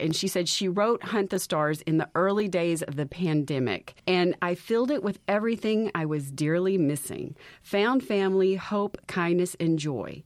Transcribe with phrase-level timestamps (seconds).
[0.00, 3.94] And she said she wrote Hunt the Stars in the early days of the pandemic.
[4.06, 9.78] And I filled it with everything I was dearly missing found family, hope, kindness, and
[9.78, 10.22] joy.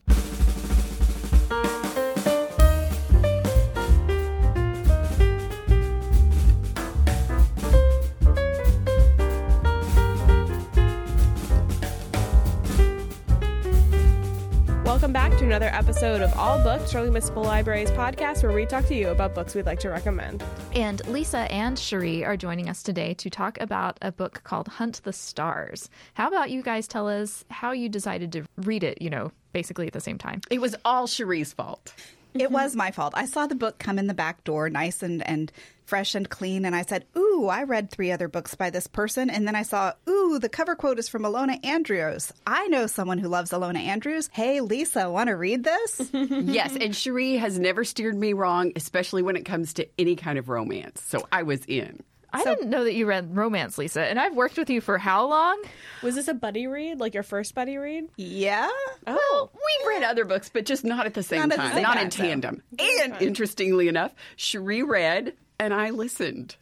[15.63, 19.33] Another episode of All Books, Shirley Municipal Library's podcast, where we talk to you about
[19.33, 20.43] books we'd like to recommend.
[20.75, 24.99] And Lisa and Cherie are joining us today to talk about a book called Hunt
[25.05, 25.89] the Stars.
[26.15, 29.87] How about you guys tell us how you decided to read it, you know, basically
[29.87, 30.41] at the same time?
[30.51, 31.93] It was all Cherie's fault.
[32.33, 33.13] It was my fault.
[33.15, 35.49] I saw the book come in the back door, nice and, and
[35.85, 39.29] fresh and clean, and I said, Ooh, I read three other books by this person.
[39.29, 42.31] And then I saw, Ooh, the cover quote is from Ilona Andrews.
[42.47, 44.29] I know someone who loves Ilona Andrews.
[44.33, 46.09] Hey, Lisa, want to read this?
[46.13, 50.37] yes, and Cherie has never steered me wrong, especially when it comes to any kind
[50.37, 51.01] of romance.
[51.03, 52.01] So I was in.
[52.35, 55.27] I didn't know that you read romance, Lisa, and I've worked with you for how
[55.27, 55.61] long?
[56.01, 58.09] Was this a buddy read, like your first buddy read?
[58.17, 58.69] yeah.
[59.05, 59.19] Oh.
[59.31, 61.73] Well, we read other books, but just not at the same Not at the time,
[61.73, 62.23] same not time, in so.
[62.23, 62.63] tandem.
[62.79, 66.55] And interestingly enough, Cherie read and I listened.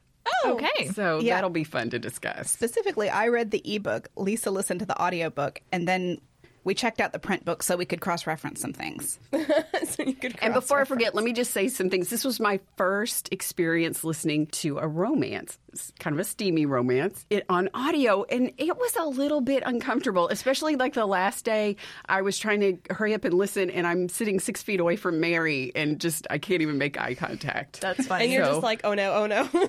[0.44, 0.88] Oh, Okay.
[0.89, 1.36] So Yeah.
[1.36, 2.52] that'll be fun to discuss.
[2.52, 4.09] Specifically, I read the ebook.
[4.16, 6.20] Lisa listened to the audiobook, and then
[6.64, 9.17] we checked out the print book so we could cross reference some things.
[9.33, 12.09] so you could And before I forget, let me just say some things.
[12.09, 15.61] This was my first experience listening to a romance, It's
[16.00, 20.27] kind of a steamy romance, it on audio, and it was a little bit uncomfortable,
[20.30, 21.75] especially like the last day.
[22.08, 25.19] I was trying to hurry up and listen, and I'm sitting six feet away from
[25.19, 27.81] Mary, and just I can't even make eye contact.
[27.81, 28.25] That's funny.
[28.25, 29.47] and you're So- just like, oh no, oh no.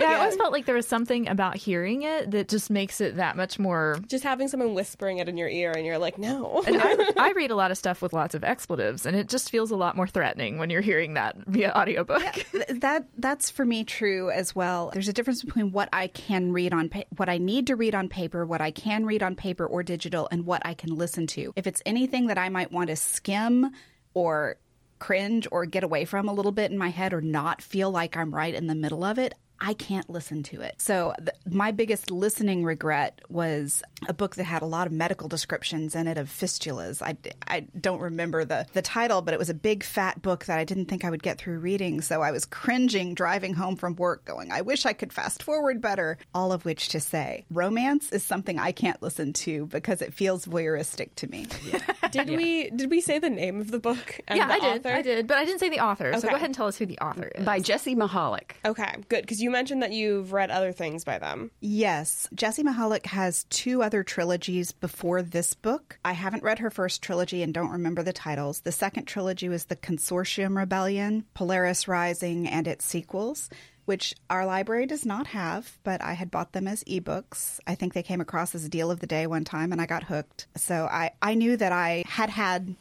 [0.00, 3.16] yeah, I always felt like there was something about hearing it that just makes it
[3.16, 3.98] that much more.
[4.08, 6.62] just having someone whispering it in your ear, and you're like, no.
[6.66, 9.50] And I, I read a lot of stuff with lots of expletives, and it just
[9.50, 12.22] feels a lot more threatening when you're hearing that via audiobook.
[12.52, 14.90] Th- that that's for me true as well.
[14.92, 17.94] There's a difference between what I can read on pa- what I need to read
[17.94, 21.26] on paper, what I can read on paper or digital, and what I can listen
[21.28, 21.52] to.
[21.56, 23.70] If it's anything that I might want to skim
[24.14, 24.56] or
[24.98, 28.16] cringe or get away from a little bit in my head or not feel like
[28.16, 30.74] I'm right in the middle of it, I can't listen to it.
[30.80, 35.28] So, th- my biggest listening regret was a book that had a lot of medical
[35.28, 37.00] descriptions in it of fistulas.
[37.00, 37.16] I,
[37.46, 40.64] I don't remember the, the title, but it was a big fat book that I
[40.64, 42.00] didn't think I would get through reading.
[42.00, 45.80] So, I was cringing driving home from work, going, I wish I could fast forward
[45.80, 46.18] better.
[46.34, 50.46] All of which to say, romance is something I can't listen to because it feels
[50.46, 51.46] voyeuristic to me.
[52.10, 54.20] did we did we say the name of the book?
[54.28, 54.78] And yeah, the I did.
[54.80, 54.94] author?
[54.94, 56.12] I did, but I didn't say the author.
[56.18, 57.44] So go ahead and tell us who the author is.
[57.44, 58.52] By Jessie Mihalik.
[58.64, 61.50] Okay, good because you mentioned that you've read other things by them.
[61.60, 62.28] Yes.
[62.34, 65.98] Jessie Mihalik has two other trilogies before this book.
[66.02, 68.62] I haven't read her first trilogy and don't remember the titles.
[68.62, 73.50] The second trilogy was The Consortium Rebellion, Polaris Rising, and its sequels.
[73.84, 77.60] Which our library does not have, but I had bought them as ebooks.
[77.66, 79.84] I think they came across as a deal of the day one time and I
[79.84, 80.46] got hooked.
[80.56, 82.76] So I, I knew that I had had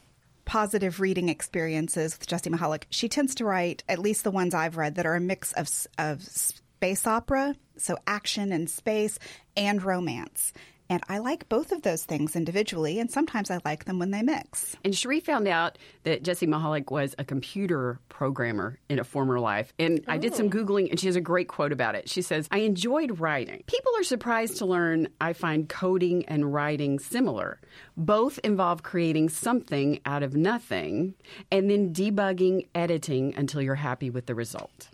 [0.45, 2.83] positive reading experiences with Jessie Mihalik.
[2.89, 5.69] She tends to write, at least the ones I've read, that are a mix of
[5.97, 9.19] of space opera, so action and space,
[9.55, 10.53] and romance.
[10.93, 14.21] And I like both of those things individually, and sometimes I like them when they
[14.21, 14.77] mix.
[14.83, 19.73] And Cherie found out that Jessie Mihalik was a computer programmer in a former life.
[19.79, 20.49] And I did some oh.
[20.49, 22.07] Googling, and she has a great quote about it.
[22.09, 23.63] She says, I enjoyed writing.
[23.65, 27.59] People are surprised to learn I find coding and writing similar.
[27.97, 31.15] Both involve creating something out of nothing
[31.51, 34.89] and then debugging, editing until you're happy with the result.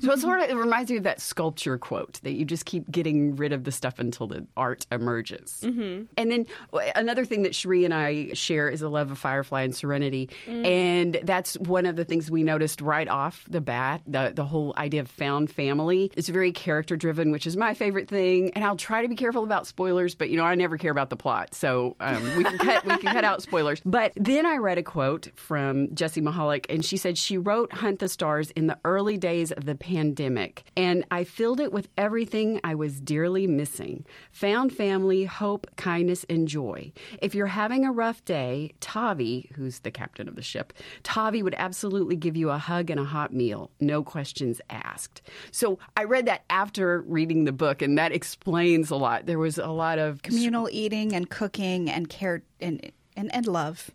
[0.00, 2.90] So it sort of it reminds me of that sculpture quote that you just keep
[2.90, 5.60] getting rid of the stuff until the art emerges.
[5.62, 6.04] Mm-hmm.
[6.16, 6.46] And then
[6.94, 11.18] another thing that Cherie and I share is a love of Firefly and Serenity, and
[11.22, 14.02] that's one of the things we noticed right off the bat.
[14.06, 18.08] The the whole idea of found family is very character driven, which is my favorite
[18.08, 18.52] thing.
[18.54, 21.10] And I'll try to be careful about spoilers, but you know I never care about
[21.10, 23.80] the plot, so um, we can cut we can cut out spoilers.
[23.84, 27.98] But then I read a quote from Jessie Mihalik, and she said she wrote Hunt
[27.98, 32.60] the Stars in the early days of the pandemic, and I filled it with everything
[32.64, 36.92] I was dearly missing found family, hope, kindness, and joy.
[37.20, 40.72] If you're having a rough day, Tavi, who's the captain of the ship,
[41.02, 45.22] Tavi would absolutely give you a hug and a hot meal, no questions asked.
[45.50, 49.26] So I read that after reading the book, and that explains a lot.
[49.26, 53.90] There was a lot of Communal eating and cooking and care and and, and love.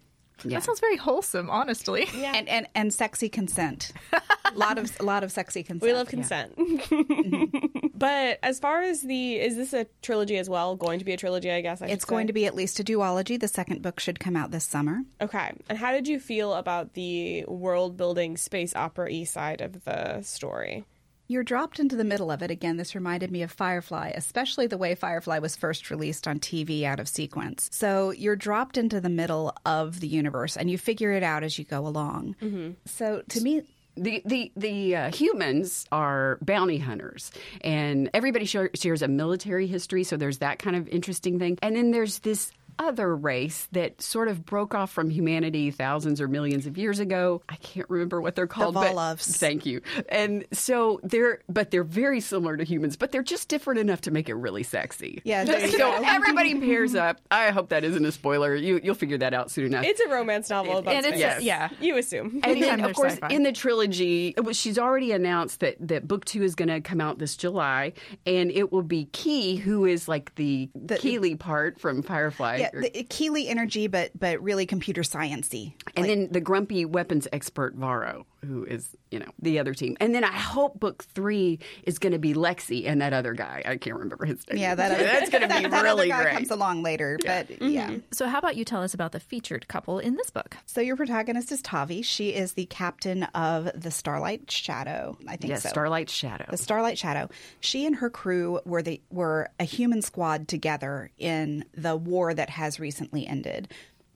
[0.45, 2.07] That sounds very wholesome, honestly.
[2.13, 2.33] Yeah.
[2.35, 3.91] And, and and sexy consent.
[4.55, 5.83] a lot of a lot of sexy consent.
[5.83, 6.57] We love consent.
[6.57, 7.67] Mm-hmm.
[7.99, 10.77] But as far as the, is this a trilogy as well?
[10.77, 11.81] Going to be a trilogy, I guess.
[11.81, 13.37] I It's going to be at least a duology.
[13.37, 15.01] The second book should come out this summer.
[15.21, 15.51] Okay.
[15.67, 20.21] And how did you feel about the world building space opera y side of the
[20.21, 20.85] story?
[21.27, 22.49] You're dropped into the middle of it.
[22.49, 26.85] Again, this reminded me of Firefly, especially the way Firefly was first released on TV
[26.85, 27.69] out of sequence.
[27.71, 31.59] So you're dropped into the middle of the universe and you figure it out as
[31.59, 32.35] you go along.
[32.41, 32.71] Mm-hmm.
[32.85, 33.61] So to me,
[33.95, 37.31] The the the uh, humans are bounty hunters,
[37.61, 40.03] and everybody share, shares a military history.
[40.03, 44.27] So there's that kind of interesting thing, and then there's this other race that sort
[44.29, 47.41] of broke off from humanity thousands or millions of years ago.
[47.49, 48.73] I can't remember what they're called.
[48.73, 49.37] but- Valoffs.
[49.37, 49.81] thank you.
[50.07, 54.11] And so they're, but they're very similar to humans, but they're just different enough to
[54.11, 55.21] make it really sexy.
[55.25, 56.01] Yeah, there you so go.
[56.05, 57.19] everybody pairs up.
[57.29, 58.55] I hope that isn't a spoiler.
[58.55, 59.83] You you'll figure that out soon enough.
[59.85, 61.43] It's a romance novel about And it's- space.
[61.45, 61.69] Yes.
[61.81, 61.85] yeah.
[61.85, 62.39] You assume.
[62.43, 63.27] and then, of course, sci-fi.
[63.27, 67.01] in the trilogy, was- she's already announced that, that book two is going to come
[67.01, 67.93] out this July,
[68.25, 72.57] and it will be Key, who is like the, Kaylee part from Firefly.
[72.57, 75.73] yeah, or- the Kaylee energy, but but really computer sciencey.
[75.95, 79.97] and then the grumpy weapons expert Varro, who is, you know, the other team.
[79.99, 83.61] And then I hope book three is going to be Lexi and that other guy.
[83.65, 84.59] I can't remember his name.
[84.59, 86.33] Yeah, that other, that's going to be that really other guy great.
[86.35, 87.67] comes along later, but mm-hmm.
[87.69, 87.95] yeah.
[88.11, 90.57] So, how about you tell us about the featured couple in this book?
[90.65, 92.01] So your protagonist is Tavi.
[92.01, 95.17] She is the captain of the Starlight Shadow.
[95.27, 95.69] I think yes, so.
[95.69, 96.45] Starlight Shadow.
[96.49, 97.29] the Starlight Shadow.
[97.59, 102.49] She and her crew were the were a human squad together in the war that
[102.49, 103.69] has recently ended.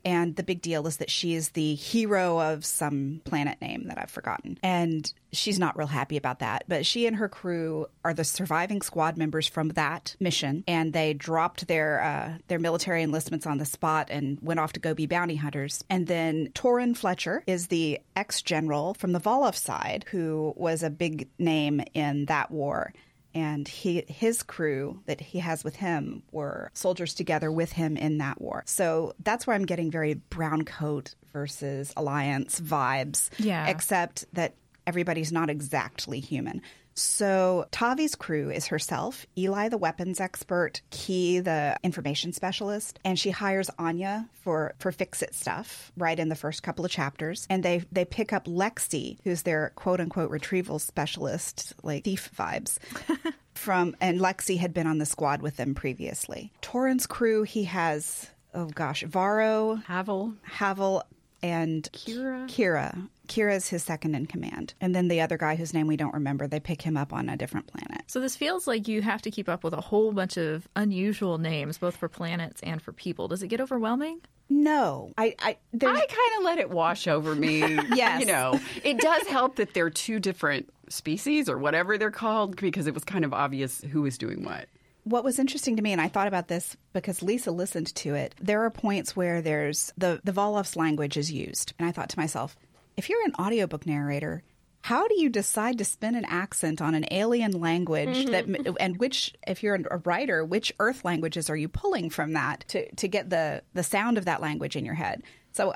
[0.06, 3.98] And the big deal is that she is the hero of some planet name that
[3.98, 4.58] I've forgotten.
[4.62, 6.66] And she's not real happy about that.
[6.68, 10.64] But she and her crew are the surviving squad members from that mission.
[10.68, 14.80] And they dropped their uh, their military enlistments on the spot and went off to
[14.80, 15.84] go be bounty hunters.
[15.90, 20.90] And then Torran Fletcher is the ex general from the Valoff side who was a
[20.90, 22.94] big name in that war
[23.34, 28.18] and he his crew that he has with him were soldiers together with him in
[28.20, 28.64] that war.
[28.66, 33.30] So that's where I'm getting very brown coat versus alliance vibes.
[33.40, 33.68] Yeah.
[33.68, 34.54] Except that
[34.86, 36.62] everybody's not exactly human.
[36.96, 43.32] So Tavi's crew is herself, Eli the weapons expert, Key the information specialist, and she
[43.32, 47.48] hires Anya for for fix it stuff right in the first couple of chapters.
[47.50, 52.78] And they they pick up Lexi, who's their quote unquote retrieval specialist, like thief vibes.
[53.56, 56.52] From and Lexi had been on the squad with them previously.
[56.62, 60.34] Torran's crew, he has oh gosh, Varro, Havel.
[60.44, 61.04] Havel,
[61.44, 62.48] and Kira?
[62.48, 63.10] Kira.
[63.28, 64.74] Kira's his second in command.
[64.82, 67.30] And then the other guy whose name we don't remember, they pick him up on
[67.30, 68.04] a different planet.
[68.08, 71.38] So, this feels like you have to keep up with a whole bunch of unusual
[71.38, 73.28] names, both for planets and for people.
[73.28, 74.22] Does it get overwhelming?
[74.50, 75.12] No.
[75.18, 77.62] I, I there's I kind of let it wash over me.
[77.94, 78.22] Yes.
[78.22, 82.88] You know, it does help that they're two different species or whatever they're called because
[82.88, 84.68] it was kind of obvious who was doing what.
[85.04, 88.36] What was interesting to me, and I thought about this because Lisa listened to it.
[88.42, 92.20] There are points where there's the the Valoff's language is used, and I thought to
[92.20, 92.56] myself,
[92.96, 94.44] if you're an audiobook narrator,
[94.84, 98.64] how do you decide to spin an accent on an alien language mm-hmm.
[98.64, 102.66] that and which if you're a writer, which earth languages are you pulling from that
[102.70, 105.24] to to get the the sound of that language in your head?
[105.54, 105.74] So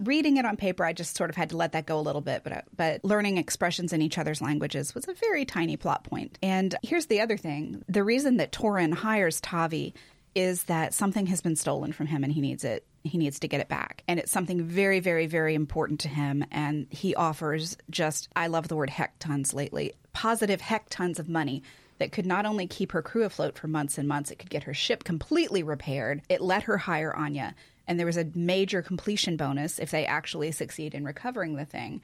[0.00, 2.20] reading it on paper, I just sort of had to let that go a little
[2.20, 2.42] bit.
[2.44, 6.38] But uh, but learning expressions in each other's languages was a very tiny plot point.
[6.42, 9.94] And here's the other thing: the reason that Torran hires Tavi
[10.34, 12.86] is that something has been stolen from him, and he needs it.
[13.04, 16.44] He needs to get it back, and it's something very, very, very important to him.
[16.50, 21.28] And he offers just I love the word heck tons lately, positive heck tons of
[21.28, 21.62] money
[21.98, 24.64] that could not only keep her crew afloat for months and months, it could get
[24.64, 26.22] her ship completely repaired.
[26.28, 27.54] It let her hire Anya.
[27.88, 32.02] And there was a major completion bonus if they actually succeed in recovering the thing.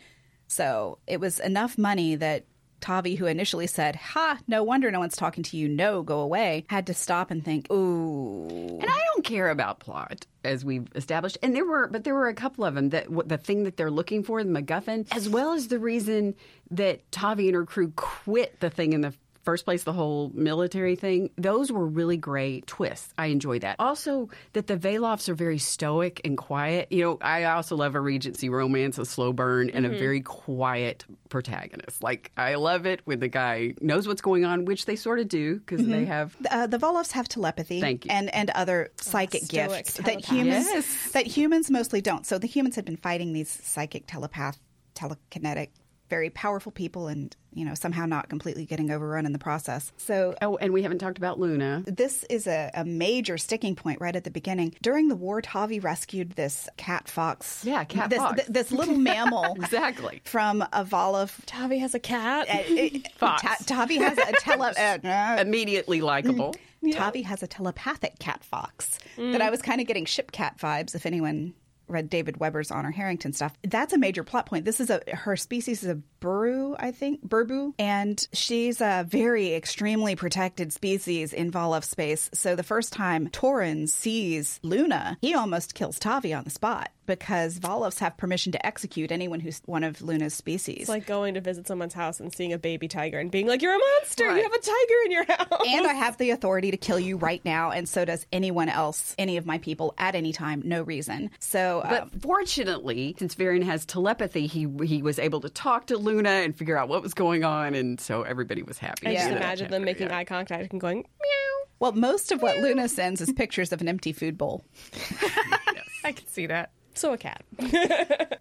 [0.49, 2.47] So it was enough money that
[2.81, 6.67] Tavi, who initially said, Ha, no wonder no one's talking to you, no, go away,
[6.69, 8.79] had to stop and think, Ooh.
[8.81, 11.39] And I don't care about plot, as we've established.
[11.43, 13.91] And there were, but there were a couple of them that the thing that they're
[13.91, 16.35] looking for, the MacGuffin, as well as the reason
[16.73, 19.15] that Tavi and her crew quit the thing in the
[19.45, 21.31] first place, the whole military thing.
[21.37, 23.13] Those were really great twists.
[23.19, 23.77] I enjoy that.
[23.79, 26.91] Also, that the Valoffs are very stoic and quiet.
[26.91, 31.05] You know, I also love a Regency romance, a slow burn, and a very quiet
[31.29, 32.03] protagonist.
[32.03, 35.29] Like I love it when the guy knows what's going on, which they sort of
[35.29, 38.11] do because they have Uh, the Valoffs have telepathy Thank you.
[38.11, 41.11] and and other psychic stoic gifts that humans Yes.
[41.13, 42.25] that humans mostly don't.
[42.27, 44.59] So the humans had been fighting these psychic telepath
[44.95, 45.69] telekinetic
[46.11, 49.91] very powerful people and, you know, somehow not completely getting overrun in the process.
[49.97, 51.83] So Oh, and we haven't talked about Luna.
[51.87, 54.75] this is a, a major sticking point right at the beginning.
[54.83, 57.65] During the war, Tavi rescued this cat fox.
[57.65, 58.37] Yeah, cat this, fox.
[58.37, 60.21] th- this little mammal Exactly.
[60.25, 61.41] from a Valoff.
[61.47, 62.49] Tavi has a cat.
[62.51, 63.43] Uh, it- Fox.
[63.43, 64.73] Ta- Tavi has a tele.
[64.79, 65.37] uh, no.
[65.41, 66.55] Immediately likable.
[66.93, 70.95] Tavi has a telepathic cat fox that I was kind of getting ship cat vibes.
[70.95, 71.55] If anyone
[71.89, 74.65] read David Weber's Honor Harrington stuff, that's a major plot point.
[74.65, 79.53] This is a her species is a buru, I think, burbu, and she's a very
[79.53, 82.31] extremely protected species in Valoff space.
[82.33, 87.59] So the first time Torran sees Luna, he almost kills Tavi on the spot because
[87.59, 90.81] Valoffs have permission to execute anyone who's one of Luna's species.
[90.81, 93.61] It's like going to visit someone's house and seeing a baby tiger and being like,
[93.61, 94.29] "You're a monster!
[94.29, 94.39] Right.
[94.39, 97.19] You have a tiger in your house." and I have the authority to kill you
[97.19, 100.83] right now, and so does anyone else, any of my people, at any time, no
[100.83, 101.31] reason.
[101.39, 105.99] So, But um, fortunately, since Varian has telepathy, he he was able to talk to
[105.99, 109.07] Luna and figure out what was going on, and so everybody was happy.
[109.09, 109.19] I Yeah.
[109.29, 113.21] just imagine them making eye contact and going, "Meow." well, most of what Luna sends
[113.21, 114.65] is pictures of an empty food bowl.
[116.05, 116.71] I can see that.
[116.97, 117.43] So a cat.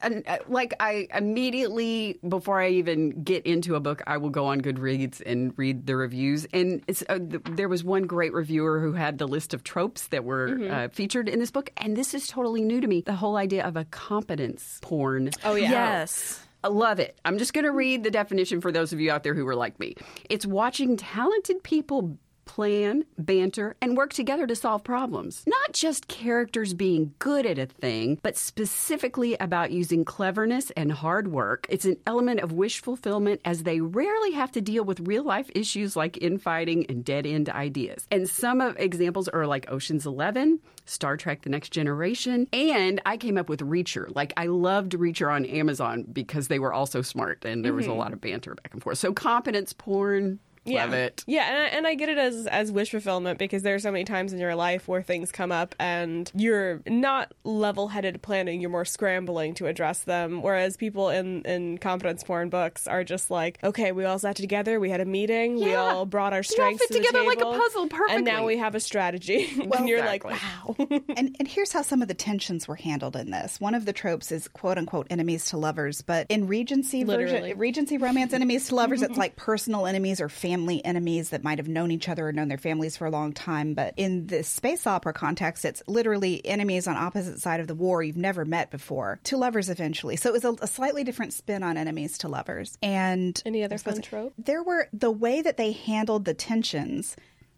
[0.04, 4.46] and uh, like I immediately before I even get into a book, I will go
[4.46, 6.46] on Goodreads and read the reviews.
[6.54, 10.08] And it's, uh, th- there was one great reviewer who had the list of tropes
[10.10, 13.02] that were uh, featured in this book, and this is totally new to me.
[13.02, 15.32] The whole idea of a competence porn.
[15.44, 15.72] Oh yeah.
[15.72, 16.40] Yes.
[16.64, 17.20] I love it.
[17.26, 19.56] I'm just going to read the definition for those of you out there who are
[19.56, 19.96] like me.
[20.30, 25.44] It's watching talented people plan, banter, and work together to solve problems.
[25.48, 31.28] Not just characters being good at a thing, but specifically about using cleverness and hard
[31.30, 31.66] work.
[31.70, 35.50] It's an element of wish fulfillment as they rarely have to deal with real life
[35.56, 38.08] issues like infighting and dead end ideas.
[38.12, 43.18] And some of examples are like Ocean's 11, Star Trek The Next Generation, and I
[43.18, 44.14] came up with Reacher.
[44.16, 47.90] Like I loved Reacher on Amazon because they were also smart and there was a
[47.90, 48.00] mm-hmm.
[48.00, 48.98] lot of banter back and forth.
[48.98, 50.86] So competence porn, Yeah.
[50.86, 51.24] love it.
[51.28, 53.92] Yeah, and I, and I get it as as wish fulfillment because there are so
[53.92, 58.62] many times in your life where things come up and you're not level headed planning,
[58.62, 60.42] you're more scrambling to address them.
[60.42, 64.80] Whereas people in in competence porn books are just like, okay, we all sat together,
[64.80, 67.40] we had a meeting, we all brought our all strengths fit to the together like
[67.40, 69.50] a table, puzzle and now we have a strategy.
[69.74, 70.32] and you're exactly.
[70.32, 70.76] like, wow.
[71.18, 73.60] and and here's how some of the tensions were handled in this.
[73.60, 77.42] One of the tropes is quote unquote enemies to lovers, but in Regency Literally.
[77.42, 80.53] version, Regency romance enemies to lovers, it's like personal enemies or family
[80.84, 83.74] enemies that might have known each other or known their families for a long time.
[83.74, 88.04] But in this space opera context, it's literally enemies on opposite side of the war
[88.04, 90.16] you've never met before to lovers eventually.
[90.16, 92.78] So it was a, a slightly different spin on enemies to lovers.
[92.82, 94.34] And Any other fun trope?
[94.38, 97.16] There were the way that they handled the tensions.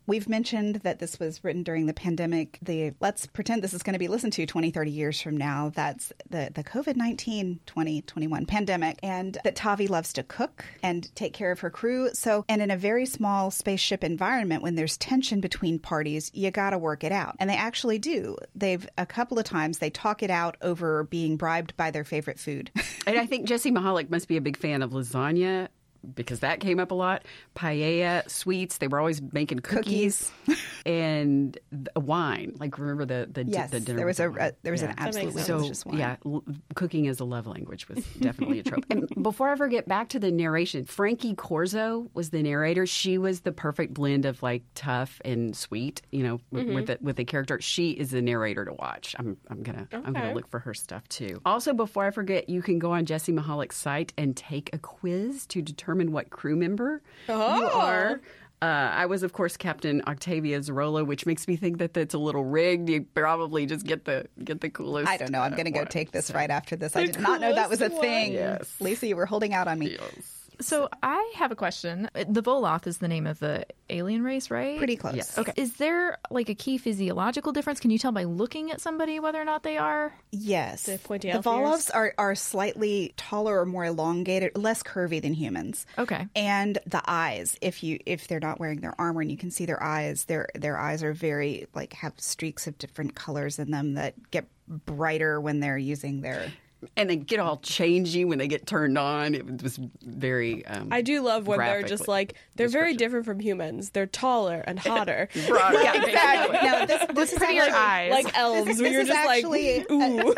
[0.08, 2.60] We've mentioned that this was written during the pandemic.
[2.62, 5.72] The let's pretend this is going to be listened to 20, 30 years from now.
[5.74, 9.00] That's the, the COVID 19 2021 pandemic.
[9.02, 12.10] And that Tavi loves to cook and take care of her crew.
[12.14, 16.72] So, and in a very small spaceship environment, when there's tension between parties, you got
[16.72, 17.36] to work it out.
[17.40, 18.38] And they actually do.
[18.54, 22.40] They've a couple of times they talk it out over being bribed by their favorite
[22.40, 22.72] food.
[23.08, 25.68] And I think Jessie Mihalik must be a big fan of lasagna
[26.14, 27.24] because that came up a lot.
[27.56, 30.32] Paella, sweets, they were always making cookies,
[30.86, 32.54] and th- wine.
[32.60, 34.90] Like remember the the, yes, the dinner there was a, a there was Yeah.
[34.92, 35.42] an absolutely.
[35.44, 35.98] So delicious wine.
[35.98, 36.44] yeah, l-
[36.76, 38.86] cooking as a love language was definitely a trope.
[38.90, 42.86] and before I ever get back to the narration, Frankie Corzo was the narrator.
[42.86, 46.02] She was the perfect blend of like tough and sweet.
[46.12, 46.74] You know, Mm-hmm.
[46.76, 47.60] with the, with the character.
[47.60, 49.16] She is the narrator to watch.
[49.20, 51.42] I'm I'm gonna I'm gonna look for her stuff too.
[51.46, 55.46] Also, before I forget, you can go on Jessie Mihalik's site and take a quiz
[55.48, 57.70] to determine what crew member you Oh.
[57.80, 58.22] are.
[58.62, 62.18] Uh, I was, of course, Captain Octavia Zarola, which makes me think that that's a
[62.18, 62.90] little rigged.
[62.90, 65.10] You probably just get the get the coolest.
[65.10, 65.42] I don't know.
[65.42, 65.88] I'm going to go one.
[65.88, 66.96] take this right after this.
[66.96, 68.34] I did not know that was a thing.
[68.34, 68.74] Yes.
[68.80, 69.98] Lisa, you were holding out on me.
[70.00, 70.45] Yes.
[70.62, 72.10] So I have a question.
[72.14, 74.78] The Voloth is the name of the alien race, right?
[74.78, 75.16] Pretty close.
[75.16, 75.38] Yes.
[75.38, 75.54] Okay.
[75.56, 77.80] Is there like a key physiological difference?
[77.80, 80.14] Can you tell by looking at somebody whether or not they are?
[80.32, 80.84] Yes.
[80.84, 81.56] The pointy the elf ears?
[81.56, 85.86] Valoffs are, are slightly taller or more elongated, less curvy than humans.
[85.98, 86.28] Okay.
[86.36, 89.66] And the eyes, if you if they're not wearing their armor and you can see
[89.66, 93.94] their eyes, their their eyes are very like have streaks of different colors in them
[93.96, 96.52] that get brighter when they're using their
[96.98, 99.36] And they get all changey when they get turned on.
[99.36, 100.66] It was very.
[100.66, 103.92] Um, I do love when they're just like they're very different from humans.
[103.92, 105.28] They're taller and hotter.
[105.48, 105.82] broader.
[105.82, 106.58] Yeah, exactly.
[106.70, 108.12] No, this, this is prettier actually- eyes.
[108.12, 110.36] like elves, This- this you're is just actually- like, ooh.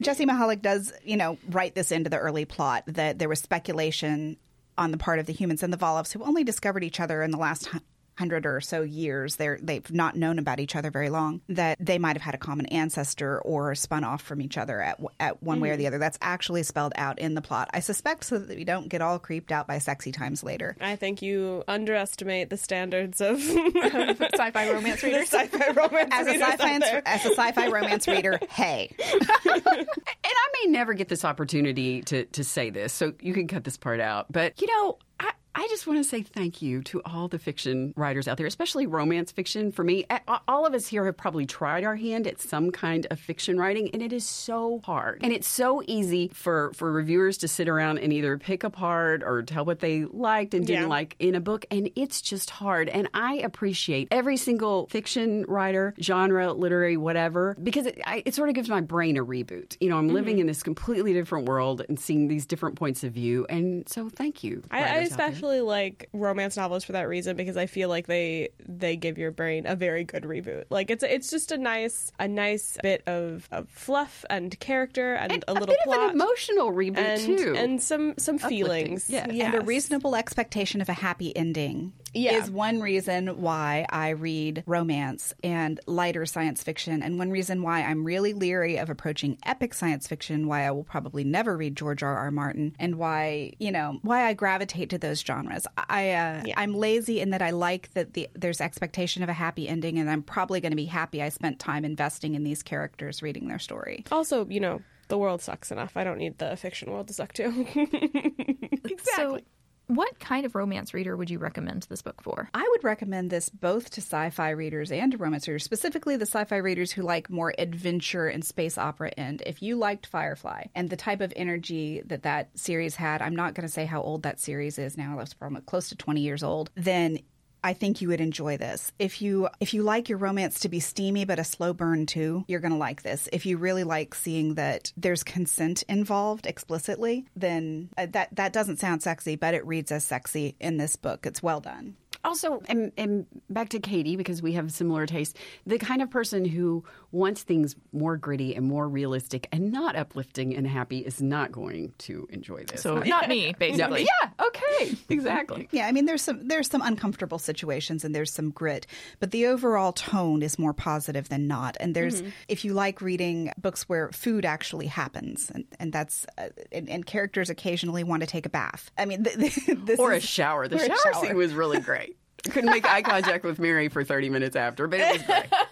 [0.00, 4.36] Jessie Mihalik does, you know, write this into the early plot that there was speculation
[4.76, 7.30] on the part of the humans and the Valoffs who only discovered each other in
[7.32, 7.80] the last hu-
[8.18, 11.40] hundred or so years, they're they've not known about each other very long.
[11.48, 15.00] That they might have had a common ancestor or spun off from each other at
[15.20, 15.88] at one way or the mm-hmm.
[15.88, 15.98] other.
[15.98, 17.70] That's actually spelled out in the plot.
[17.72, 20.76] I suspect so that we don't get all creeped out by sexy times later.
[20.80, 25.28] I think you underestimate the standards of Sci-fi romance readers.
[25.28, 26.10] sci-fi romance.
[26.12, 29.86] As a readers out sci-fi as a sci-fi romance reader, hey, And
[30.24, 33.76] I may never get this opportunity to, to say this, so you can cut this
[33.76, 34.26] part out.
[34.30, 37.92] But, you know, I, I just want to say thank you to all the fiction
[37.96, 39.72] writers out there, especially romance fiction.
[39.72, 40.04] For me,
[40.46, 43.90] all of us here have probably tried our hand at some kind of fiction writing,
[43.92, 45.20] and it is so hard.
[45.22, 49.42] And it's so easy for, for reviewers to sit around and either pick apart or
[49.42, 50.88] tell what they liked and didn't Yeah.
[50.88, 52.88] like in a book, and it's just hard.
[52.88, 58.48] And I appreciate every single fiction writer, genre, literary, whatever, because it, I, it sort
[58.48, 59.76] of gives my brain a reboot.
[59.80, 60.42] You know, I'm living mm-hmm.
[60.42, 63.46] in this completely different world and seeing these different points of view.
[63.48, 64.62] And so, thank you.
[64.70, 65.50] I, I writers out there.
[65.50, 69.30] especially like romance novels for that reason because I feel like they they give your
[69.30, 70.64] brain a very good reboot.
[70.70, 75.44] Like it's it's just a nice a nice bit of, of fluff and character and,
[75.46, 77.54] a little bit plot of an emotional reboot and too.
[77.56, 79.08] and some some feelings.
[79.08, 79.26] Yeah.
[79.30, 79.54] Yes.
[79.54, 82.38] and a reasonable expectation of a happy ending Yeah.
[82.38, 87.82] is one reason why I read romance and lighter science fiction, and one reason why
[87.82, 92.02] I'm really leery of approaching epic science fiction, why I will probably never read George
[92.02, 92.16] R.
[92.16, 92.30] R.
[92.30, 95.66] Martin, and why you know why I gravitate to those genres.
[95.76, 99.68] I uh, I'm lazy in that I like that the, there's expectation of a happy
[99.68, 103.22] ending, and I'm probably going to be happy I spent time investing in these characters,
[103.22, 104.04] reading their story.
[104.10, 105.96] Also, you know, the world sucks enough.
[105.96, 107.66] I don't need the fiction world to suck too.
[109.16, 109.40] So,
[109.88, 112.50] what kind of romance reader would you recommend this book for?
[112.54, 116.26] I would recommend this both to sci fi readers and to romance readers, specifically the
[116.26, 119.42] sci fi readers who like more adventure and space opera end.
[119.46, 123.54] If you liked Firefly and the type of energy that that series had, I'm not
[123.54, 126.42] going to say how old that series is now, that's probably close to 20 years
[126.42, 127.20] old, then
[127.62, 128.92] I think you would enjoy this.
[128.98, 132.44] If you if you like your romance to be steamy but a slow burn too,
[132.48, 133.28] you're going to like this.
[133.32, 138.78] If you really like seeing that there's consent involved explicitly, then uh, that that doesn't
[138.78, 141.26] sound sexy, but it reads as sexy in this book.
[141.26, 141.96] It's well done.
[142.24, 146.44] Also, and, and back to Katie, because we have similar tastes, the kind of person
[146.44, 151.50] who wants things more gritty and more realistic and not uplifting and happy is not
[151.50, 152.82] going to enjoy this.
[152.82, 154.02] So, not me, No, basically.
[154.22, 155.68] yeah, okay, exactly.
[155.72, 158.86] Yeah, I mean there's some there's some uncomfortable situations and there's some grit,
[159.20, 161.76] but the overall tone is more positive than not.
[161.80, 166.48] And there's if you like reading books where food actually happens and, and that's uh,
[166.72, 168.90] and, and characters occasionally want to take a bath.
[168.98, 170.68] I mean, th- th- this Or a is, shower.
[170.68, 171.24] The shower, shower.
[171.24, 172.16] scene was really great.
[172.50, 175.46] Couldn't make eye contact with Mary for 30 minutes after, but it was great.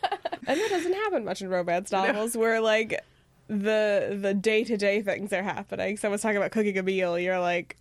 [0.46, 3.00] and that doesn't happen much in romance novels where like
[3.48, 5.96] the the day to day things are happening.
[5.96, 7.76] Someone's talking about cooking a meal, you're like,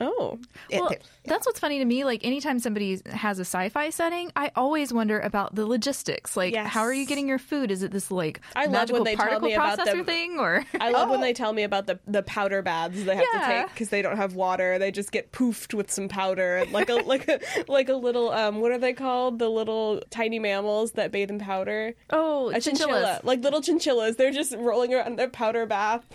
[0.00, 0.38] Oh.
[0.72, 0.92] Well,
[1.24, 2.04] that's what's funny to me.
[2.04, 6.36] Like, anytime somebody has a sci fi setting, I always wonder about the logistics.
[6.36, 6.68] Like, Yes.
[6.68, 7.70] how are you getting your food?
[7.70, 10.38] Is it this, like, I love magical when they tell particle me about the, thing?
[10.38, 10.64] Or.
[10.80, 11.12] I love Oh.
[11.12, 13.40] when they tell me about the, the powder baths they have Yeah.
[13.40, 14.78] to take because they don't have water.
[14.78, 18.30] They just get poofed with some powder, and like a like a like a little
[18.30, 19.38] um what are they called?
[19.38, 21.94] The little tiny mammals that bathe in powder.
[22.10, 22.64] oh, A chinchillas.
[22.64, 24.16] chinchilla, like little chinchillas.
[24.16, 26.04] They're just rolling around in their powder bath.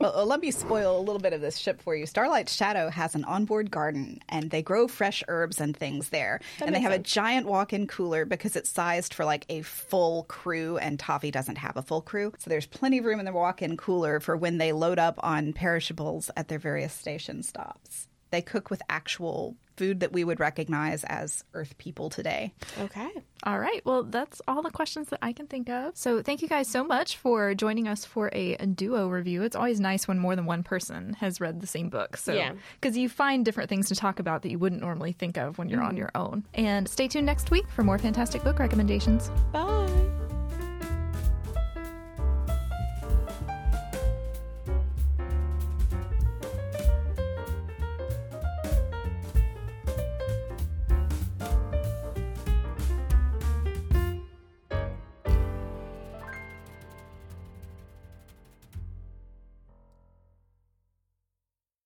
[0.00, 2.06] Well, uh, let me spoil a little bit of this ship for you.
[2.06, 6.40] Starlight Shadow has an onboard garden, and they grow fresh herbs and things there.
[6.60, 7.08] and they have sense.
[7.08, 11.56] a giant walk-in cooler because it's sized for like a full crew, and Tavi doesn't
[11.56, 12.32] have a full crew.
[12.38, 15.52] So there's plenty of room in the walk-in cooler for when they load up on
[15.52, 18.08] perishables at their various station stops.
[18.30, 22.52] They cook with actual food that we would recognize as Earth people today.
[22.78, 23.08] okay.
[23.44, 23.80] All right.
[23.84, 25.96] Well, that's all the questions that I can think of.
[25.96, 29.42] So, thank you guys so much for joining us for a, a duo review.
[29.42, 32.16] It's always nice when more than one person has read the same book.
[32.16, 32.52] So, Yeah.
[32.80, 35.68] because you find different things to talk about that you wouldn't normally think of when
[35.68, 35.98] you're on mm-hmm.
[35.98, 36.44] your own.
[36.54, 39.30] And stay tuned next week for more fantastic book recommendations.
[39.52, 40.17] Bye.